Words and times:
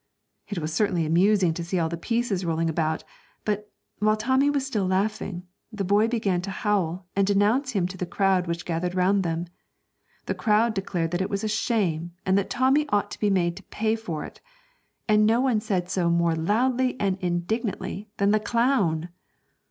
It 0.47 0.57
was 0.57 0.73
certainly 0.73 1.05
amusing 1.05 1.53
to 1.53 1.63
see 1.63 1.77
all 1.77 1.87
the 1.87 1.95
pieces 1.95 2.43
rolling 2.43 2.71
about; 2.71 3.03
but, 3.45 3.71
while 3.99 4.17
Tommy 4.17 4.49
was 4.49 4.65
still 4.65 4.87
laughing, 4.87 5.43
the 5.71 5.83
boy 5.83 6.07
began 6.07 6.41
to 6.41 6.49
howl 6.49 7.05
and 7.15 7.27
denounce 7.27 7.73
him 7.73 7.85
to 7.87 7.97
the 7.97 8.07
crowd 8.07 8.47
which 8.47 8.65
gathered 8.65 8.95
round 8.95 9.21
them. 9.21 9.45
The 10.25 10.33
crowd 10.33 10.73
declared 10.73 11.11
that 11.11 11.21
it 11.21 11.29
was 11.29 11.43
a 11.43 11.47
shame, 11.47 12.13
and 12.25 12.35
that 12.35 12.49
Tommy 12.49 12.87
ought 12.89 13.11
to 13.11 13.19
be 13.19 13.29
made 13.29 13.55
to 13.57 13.63
pay 13.65 13.95
for 13.95 14.25
it; 14.25 14.41
and 15.07 15.23
no 15.23 15.39
one 15.39 15.61
said 15.61 15.87
so 15.87 16.09
more 16.09 16.33
loudly 16.35 16.99
and 16.99 17.19
indignantly 17.19 18.09
than 18.17 18.31
the 18.31 18.39
clown! 18.39 19.09